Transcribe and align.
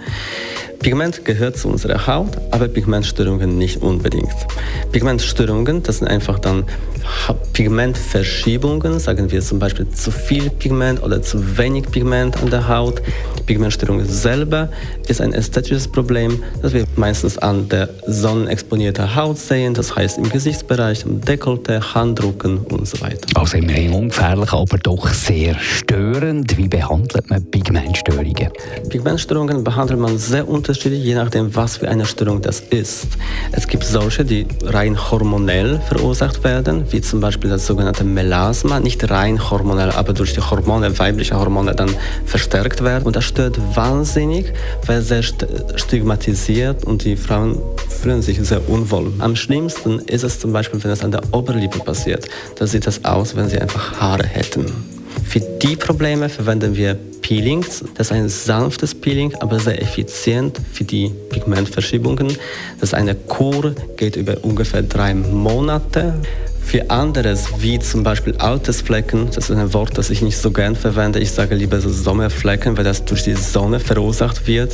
Pigment 0.80 1.26
gehört 1.26 1.58
zu 1.58 1.68
unserer 1.68 2.06
Haut, 2.06 2.38
aber 2.50 2.66
Pigmentstörungen 2.66 3.58
nicht 3.58 3.82
unbedingt. 3.82 4.34
Pigmentstörungen, 4.92 5.82
das 5.82 5.98
sind 5.98 6.08
einfach 6.08 6.38
dann 6.38 6.64
Pigmentverschiebungen, 7.52 8.98
sagen 8.98 9.30
wir 9.30 9.40
zum 9.40 9.58
Beispiel 9.58 9.88
zu 9.90 10.10
viel 10.10 10.50
Pigment 10.50 11.02
oder 11.02 11.20
zu 11.20 11.58
wenig 11.58 11.90
Pigment 11.90 12.40
an 12.42 12.50
der 12.50 12.68
Haut. 12.68 13.02
Die 13.38 13.42
Pigmentstörung 13.42 14.04
selber 14.04 14.68
ist 15.08 15.20
ein 15.20 15.32
ästhetisches 15.32 15.88
Problem, 15.88 16.42
das 16.62 16.72
wir 16.72 16.84
meistens 16.96 17.36
an 17.38 17.68
der 17.68 17.88
sonnenexponierten 18.06 19.14
Haut 19.14 19.38
sehen, 19.38 19.74
das 19.74 19.94
heißt 19.94 20.18
im 20.18 20.28
Gesichtsbereich, 20.28 21.04
im 21.04 21.20
Dekolte, 21.20 21.80
Handrücken 21.94 22.58
und 22.58 22.86
so 22.86 23.00
weiter. 23.00 23.26
Also 23.34 23.58
immerhin 23.58 23.92
ungefährlich, 23.92 24.52
aber 24.52 24.78
doch 24.78 25.08
sehr 25.08 25.58
störend. 25.58 26.56
Wie 26.56 26.68
behandelt 26.68 27.28
man 27.28 27.44
Pigmentstörungen? 27.44 28.50
Pigmentstörungen 28.88 29.64
behandelt 29.64 30.00
man 30.00 30.16
sehr 30.18 30.48
unterschiedlich, 30.48 31.02
je 31.04 31.14
nachdem, 31.14 31.54
was 31.54 31.78
für 31.78 31.88
eine 31.88 32.06
Störung 32.06 32.40
das 32.40 32.60
ist. 32.60 33.08
Es 33.52 33.66
gibt 33.66 33.84
solche, 33.84 34.24
die 34.24 34.46
rein 34.64 34.96
hormonell 35.10 35.80
verursacht 35.88 36.42
werden, 36.44 36.84
wie 36.90 36.99
zum 37.02 37.20
Beispiel 37.20 37.50
das 37.50 37.66
sogenannte 37.66 38.04
Melasma, 38.04 38.80
nicht 38.80 39.10
rein 39.10 39.50
hormonell, 39.50 39.90
aber 39.90 40.12
durch 40.12 40.34
die 40.34 40.40
Hormone, 40.40 40.98
weibliche 40.98 41.38
Hormone 41.38 41.74
dann 41.74 41.90
verstärkt 42.24 42.82
werden. 42.82 43.04
Und 43.04 43.16
das 43.16 43.24
stört 43.24 43.58
wahnsinnig, 43.74 44.52
weil 44.86 45.02
sehr 45.02 45.22
stigmatisiert 45.22 46.84
und 46.84 47.04
die 47.04 47.16
Frauen 47.16 47.58
fühlen 47.88 48.22
sich 48.22 48.40
sehr 48.40 48.68
unwohl. 48.68 49.12
Am 49.18 49.36
schlimmsten 49.36 50.00
ist 50.00 50.24
es 50.24 50.38
zum 50.40 50.52
Beispiel, 50.52 50.82
wenn 50.82 50.90
es 50.90 51.04
an 51.04 51.10
der 51.10 51.22
Oberlippe 51.32 51.78
passiert. 51.80 52.28
Da 52.56 52.66
sieht 52.66 52.86
es 52.86 53.04
aus, 53.04 53.36
wenn 53.36 53.48
sie 53.48 53.58
einfach 53.58 54.00
Haare 54.00 54.26
hätten. 54.26 54.66
Für 55.24 55.40
die 55.40 55.76
Probleme 55.76 56.28
verwenden 56.28 56.76
wir 56.76 56.96
Peelings. 57.30 57.84
Das 57.94 58.08
ist 58.08 58.12
ein 58.12 58.28
sanftes 58.28 58.94
Peeling, 58.94 59.32
aber 59.36 59.60
sehr 59.60 59.80
effizient 59.80 60.58
für 60.72 60.82
die 60.82 61.12
Pigmentverschiebungen. 61.28 62.28
Das 62.80 62.90
ist 62.90 62.94
eine 62.94 63.14
Kur, 63.14 63.74
geht 63.96 64.16
über 64.16 64.42
ungefähr 64.42 64.82
drei 64.82 65.14
Monate. 65.14 66.14
Für 66.62 66.88
anderes, 66.88 67.48
wie 67.58 67.80
zum 67.80 68.04
Beispiel 68.04 68.36
Altersflecken, 68.36 69.26
das 69.34 69.50
ist 69.50 69.56
ein 69.56 69.74
Wort, 69.74 69.98
das 69.98 70.08
ich 70.08 70.22
nicht 70.22 70.36
so 70.36 70.52
gern 70.52 70.76
verwende, 70.76 71.18
ich 71.18 71.32
sage 71.32 71.56
lieber 71.56 71.80
so 71.80 71.90
Sommerflecken, 71.90 72.76
weil 72.76 72.84
das 72.84 73.04
durch 73.04 73.24
die 73.24 73.34
Sonne 73.34 73.80
verursacht 73.80 74.46
wird. 74.46 74.72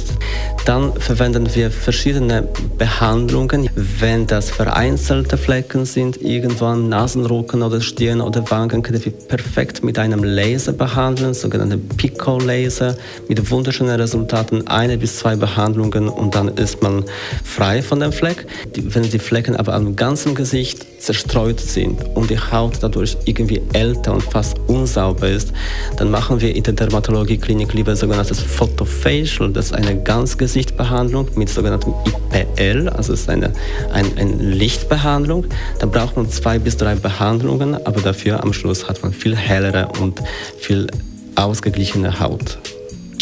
Dann 0.67 0.93
verwenden 1.01 1.49
wir 1.55 1.71
verschiedene 1.71 2.47
Behandlungen, 2.77 3.71
wenn 3.75 4.27
das 4.27 4.51
vereinzelte 4.51 5.39
Flecken 5.39 5.87
sind, 5.87 6.21
irgendwann 6.21 6.91
Nasenrücken 6.91 7.63
oder 7.63 7.81
Stirn 7.81 8.21
oder 8.21 8.51
Wangen, 8.51 8.83
können 8.83 9.03
wir 9.03 9.13
perfekt 9.13 9.83
mit 9.83 9.99
einem 9.99 10.23
Laser 10.23 10.75
behandeln, 10.75 11.33
sogenannten 11.33 11.89
Pico-Laser, 11.89 12.95
mit 13.27 13.51
wunderschönen 13.51 13.99
Resultaten, 13.99 14.67
eine 14.67 14.99
bis 14.99 15.17
zwei 15.17 15.35
Behandlungen 15.35 16.11
und 16.11 16.35
dann 16.35 16.49
ist 16.49 16.83
man 16.83 17.05
frei 17.43 17.81
von 17.81 18.01
dem 18.01 18.13
Fleck. 18.13 18.47
Wenn 18.75 19.05
die 19.05 19.19
Flecken 19.19 19.57
aber 19.57 19.73
am 19.73 19.97
ganzen 19.97 20.35
Gesicht 20.35 20.85
zerstreut 21.01 21.61
sind 21.61 21.86
und 22.15 22.31
die 22.31 22.39
Haut 22.39 22.79
dadurch 22.81 23.17
irgendwie 23.25 23.63
älter 23.73 24.13
und 24.13 24.23
fast 24.23 24.59
unsauber 24.67 25.29
ist, 25.29 25.53
dann 25.97 26.11
machen 26.11 26.41
wir 26.41 26.55
in 26.55 26.63
der 26.63 26.75
Dermatologie-Klinik 26.75 27.73
lieber 27.75 27.95
sogenanntes 27.97 28.41
Photofacial. 28.41 29.53
Das 29.53 29.67
ist 29.67 29.73
eine 29.73 30.03
Ganzgesichtbehandlung 30.03 31.29
mit 31.37 31.49
sogenanntem 31.49 31.95
IPL, 32.07 32.89
also 32.89 33.13
ist 33.13 33.29
eine, 33.29 33.53
ein, 33.93 34.07
eine 34.17 34.35
Lichtbehandlung. 34.35 35.47
Da 35.79 35.87
braucht 35.87 36.17
man 36.17 36.31
zwei 36.31 36.59
bis 36.59 36.77
drei 36.77 36.95
Behandlungen, 36.95 37.75
aber 37.87 38.01
dafür 38.01 38.43
am 38.43 38.53
Schluss 38.53 38.89
hat 38.89 39.03
man 39.03 39.13
viel 39.13 39.37
hellere 39.37 39.89
und 40.01 40.23
viel 40.59 40.87
ausgeglichene 41.35 42.21
Haut. 42.21 42.59